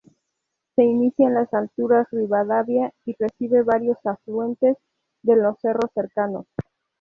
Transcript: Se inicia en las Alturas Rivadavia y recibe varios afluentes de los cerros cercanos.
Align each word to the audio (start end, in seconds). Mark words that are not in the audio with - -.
Se 0.75 0.83
inicia 0.83 1.27
en 1.27 1.35
las 1.35 1.53
Alturas 1.53 2.07
Rivadavia 2.09 2.91
y 3.05 3.15
recibe 3.19 3.61
varios 3.61 3.99
afluentes 4.03 4.75
de 5.21 5.35
los 5.35 5.59
cerros 5.59 5.91
cercanos. 5.93 6.47